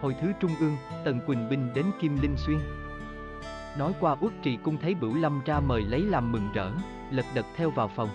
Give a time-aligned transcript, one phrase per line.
[0.00, 2.58] Hồi thứ Trung ương, Tần Quỳnh binh đến Kim Linh Xuyên.
[3.78, 6.70] Nói qua Uất Trì Cung thấy Bửu Lâm ra mời lấy làm mừng rỡ,
[7.10, 8.08] lật đật theo vào phòng.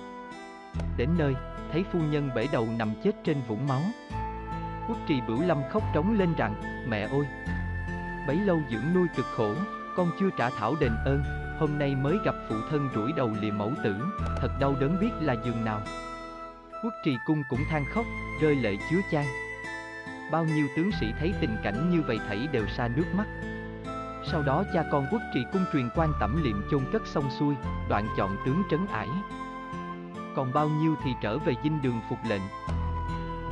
[0.97, 1.35] Đến nơi,
[1.71, 3.81] thấy phu nhân bể đầu nằm chết trên vũng máu.
[4.89, 6.53] Uất Trì Bửu Lâm khóc trống lên rằng,
[6.87, 7.25] mẹ ơi!
[8.27, 9.53] Bấy lâu dưỡng nuôi cực khổ,
[9.95, 11.23] con chưa trả thảo đền ơn,
[11.59, 13.95] hôm nay mới gặp phụ thân rủi đầu lìa mẫu tử,
[14.37, 15.81] thật đau đớn biết là giường nào.
[16.83, 18.05] Quốc trì cung cũng than khóc,
[18.41, 19.25] rơi lệ chứa chan.
[20.31, 23.27] Bao nhiêu tướng sĩ thấy tình cảnh như vậy thảy đều xa nước mắt.
[24.31, 27.55] Sau đó cha con quốc trì cung truyền quan tẩm liệm chôn cất xong xuôi,
[27.89, 29.07] đoạn chọn tướng trấn ải.
[30.35, 32.41] Còn bao nhiêu thì trở về dinh đường phục lệnh.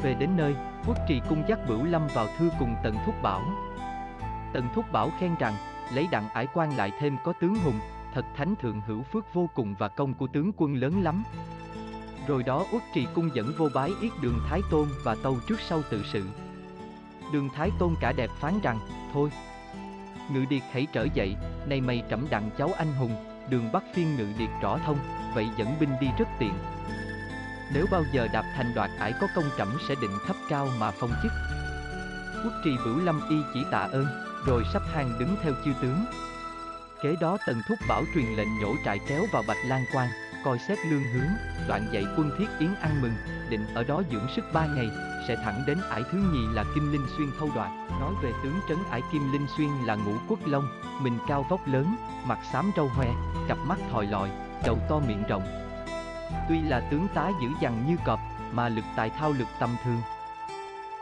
[0.04, 0.56] Về đến nơi,
[0.88, 3.42] quốc trì cung dắt bửu lâm vào thư cùng tần thúc bảo.
[4.54, 5.54] Tần thúc bảo khen rằng,
[5.94, 7.80] lấy đặng ải quan lại thêm có tướng hùng,
[8.14, 11.24] thật thánh thượng hữu phước vô cùng và công của tướng quân lớn lắm.
[12.28, 15.60] Rồi đó Uất Trì cung dẫn vô bái yết đường Thái Tôn và tâu trước
[15.60, 16.24] sau tự sự.
[17.32, 18.80] Đường Thái Tôn cả đẹp phán rằng,
[19.14, 19.30] thôi.
[20.30, 24.16] Ngự điệt hãy trở dậy, nay mày trẫm đặng cháu anh hùng, đường bắt phiên
[24.16, 24.98] ngự điệt rõ thông,
[25.36, 26.54] vậy dẫn binh đi rất tiện.
[27.74, 30.92] Nếu bao giờ đạp thành đoạt ải có công trẫm sẽ định thấp cao mà
[30.92, 31.32] phong chức.
[32.44, 34.06] Quốc trì bửu lâm y chỉ tạ ơn,
[34.46, 36.06] rồi sắp hàng đứng theo chư tướng.
[37.04, 40.10] Kế đó Tần Thúc Bảo truyền lệnh nhổ trại kéo vào Bạch Lan Quan,
[40.44, 41.30] coi xét lương hướng,
[41.68, 43.14] đoạn dạy quân thiết yến ăn mừng,
[43.50, 44.90] định ở đó dưỡng sức ba ngày,
[45.28, 47.70] sẽ thẳng đến ải thứ nhì là Kim Linh Xuyên thâu đoạt.
[47.90, 50.68] Nói về tướng trấn ải Kim Linh Xuyên là ngũ quốc long,
[51.02, 51.96] mình cao vóc lớn,
[52.28, 53.14] mặt xám râu hoe,
[53.48, 54.30] cặp mắt thòi lòi,
[54.66, 55.44] đầu to miệng rộng.
[56.50, 58.20] Tuy là tướng tá dữ dằn như cọp,
[58.54, 60.02] mà lực tài thao lực tầm thường.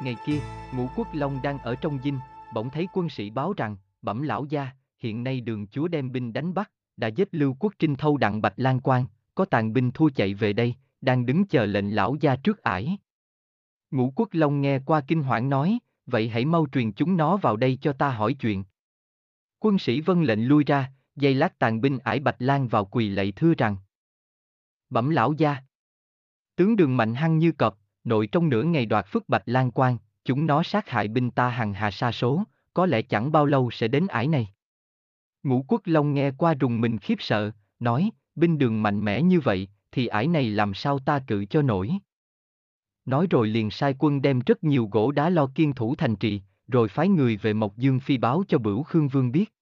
[0.01, 0.39] Ngày kia,
[0.75, 2.19] ngũ quốc long đang ở trong dinh,
[2.53, 4.67] bỗng thấy quân sĩ báo rằng, bẩm lão gia,
[4.99, 8.41] hiện nay đường chúa đem binh đánh bắt, đã giết lưu quốc trinh thâu đặng
[8.41, 12.15] bạch lan quan, có tàn binh thua chạy về đây, đang đứng chờ lệnh lão
[12.21, 12.97] gia trước ải.
[13.91, 17.57] Ngũ quốc long nghe qua kinh hoảng nói, vậy hãy mau truyền chúng nó vào
[17.57, 18.63] đây cho ta hỏi chuyện.
[19.59, 23.09] Quân sĩ vân lệnh lui ra, dây lát tàn binh ải bạch lan vào quỳ
[23.09, 23.77] lạy thưa rằng.
[24.89, 25.57] Bẩm lão gia.
[26.55, 29.97] Tướng đường mạnh hăng như cọp, nội trong nửa ngày đoạt phước bạch lan quan,
[30.25, 32.43] chúng nó sát hại binh ta hằng hà sa số,
[32.73, 34.53] có lẽ chẳng bao lâu sẽ đến ải này.
[35.43, 39.39] Ngũ quốc long nghe qua rùng mình khiếp sợ, nói, binh đường mạnh mẽ như
[39.39, 41.91] vậy, thì ải này làm sao ta cự cho nổi.
[43.05, 46.41] Nói rồi liền sai quân đem rất nhiều gỗ đá lo kiên thủ thành trì,
[46.67, 49.53] rồi phái người về Mộc Dương phi báo cho Bửu Khương Vương biết.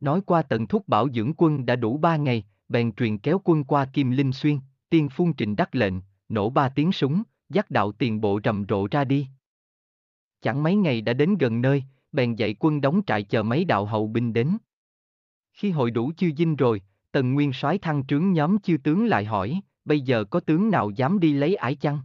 [0.00, 3.64] Nói qua tận thúc bảo dưỡng quân đã đủ ba ngày, bèn truyền kéo quân
[3.64, 4.58] qua Kim Linh Xuyên,
[4.90, 5.94] tiên phun trịnh đắc lệnh,
[6.28, 9.26] nổ ba tiếng súng, dắt đạo tiền bộ rầm rộ ra đi.
[10.42, 13.86] Chẳng mấy ngày đã đến gần nơi, bèn dạy quân đóng trại chờ mấy đạo
[13.86, 14.56] hậu binh đến.
[15.52, 16.82] Khi hội đủ chư dinh rồi,
[17.14, 20.90] Tần Nguyên soái thăng trướng nhóm chư tướng lại hỏi, bây giờ có tướng nào
[20.90, 21.98] dám đi lấy ải chăng?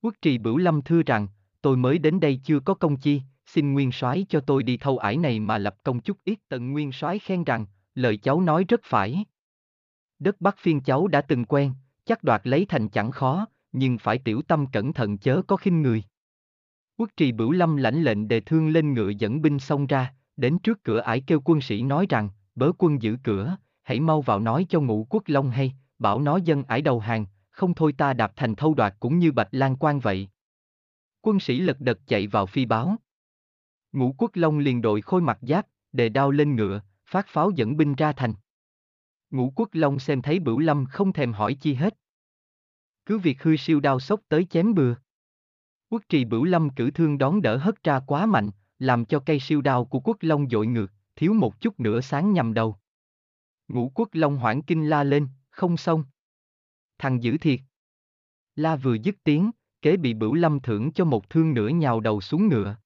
[0.00, 1.28] Quốc trì Bửu Lâm thưa rằng,
[1.62, 4.98] tôi mới đến đây chưa có công chi, xin Nguyên soái cho tôi đi thâu
[4.98, 6.38] ải này mà lập công chút ít.
[6.48, 9.24] Tần Nguyên soái khen rằng, lời cháu nói rất phải.
[10.18, 11.72] Đất Bắc phiên cháu đã từng quen,
[12.04, 15.82] chắc đoạt lấy thành chẳng khó, nhưng phải tiểu tâm cẩn thận chớ có khinh
[15.82, 16.02] người.
[16.96, 20.58] Quốc trì Bửu Lâm lãnh lệnh đề thương lên ngựa dẫn binh xông ra, đến
[20.58, 23.56] trước cửa ải kêu quân sĩ nói rằng, bớ quân giữ cửa,
[23.88, 27.26] hãy mau vào nói cho ngũ quốc long hay, bảo nó dân ải đầu hàng,
[27.50, 30.28] không thôi ta đạp thành thâu đoạt cũng như bạch lan quan vậy.
[31.20, 32.96] Quân sĩ lật đật chạy vào phi báo.
[33.92, 37.76] Ngũ quốc long liền đội khôi mặt giáp, đề đao lên ngựa, phát pháo dẫn
[37.76, 38.34] binh ra thành.
[39.30, 41.94] Ngũ quốc long xem thấy bửu lâm không thèm hỏi chi hết.
[43.06, 44.94] Cứ việc hư siêu đao sốc tới chém bừa.
[45.90, 49.40] Quốc trì bửu lâm cử thương đón đỡ hất ra quá mạnh, làm cho cây
[49.40, 52.76] siêu đao của quốc long dội ngược, thiếu một chút nữa sáng nhằm đầu.
[53.68, 56.04] Ngũ quốc long hoảng kinh la lên, không xong.
[56.98, 57.60] Thằng dữ thiệt.
[58.56, 59.50] La vừa dứt tiếng,
[59.82, 62.76] kế bị bửu lâm thưởng cho một thương nữa nhào đầu xuống ngựa.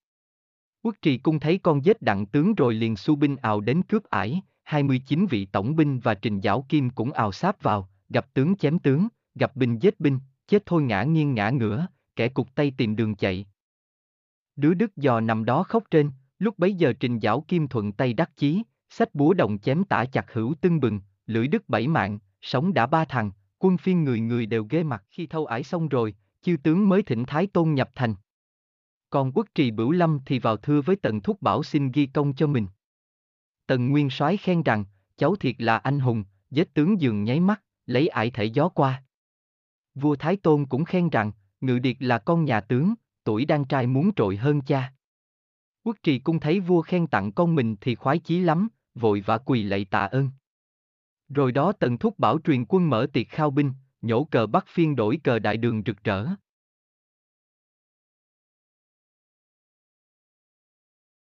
[0.83, 4.05] Quốc trì cung thấy con dết đặng tướng rồi liền su binh ào đến cướp
[4.05, 8.57] ải, 29 vị tổng binh và trình giảo kim cũng ào sáp vào, gặp tướng
[8.57, 12.73] chém tướng, gặp binh giết binh, chết thôi ngã nghiêng ngã ngửa, kẻ cục tay
[12.77, 13.47] tìm đường chạy.
[14.57, 18.13] Đứa Đức Giò nằm đó khóc trên, lúc bấy giờ trình giảo kim thuận tay
[18.13, 18.63] đắc chí,
[18.93, 22.87] sách búa đồng chém tả chặt hữu tưng bừng, lưỡi đứt bảy mạng, sống đã
[22.87, 26.57] ba thằng, quân phiên người người đều ghê mặt khi thâu ải xong rồi, chư
[26.63, 28.15] tướng mới thỉnh Thái Tôn nhập thành.
[29.11, 32.35] Còn quốc trì bửu lâm thì vào thưa với tần thúc bảo xin ghi công
[32.35, 32.67] cho mình.
[33.67, 34.85] Tần Nguyên soái khen rằng,
[35.17, 39.05] cháu thiệt là anh hùng, giết tướng dường nháy mắt, lấy ải thể gió qua.
[39.95, 43.87] Vua Thái Tôn cũng khen rằng, Ngự Điệt là con nhà tướng, tuổi đang trai
[43.87, 44.93] muốn trội hơn cha.
[45.85, 49.39] Quốc trì cung thấy vua khen tặng con mình thì khoái chí lắm, vội vã
[49.39, 50.31] quỳ lạy tạ ơn.
[51.29, 53.73] Rồi đó tần thúc bảo truyền quân mở tiệc khao binh,
[54.03, 56.27] nhổ cờ bắc phiên đổi cờ đại đường rực rỡ.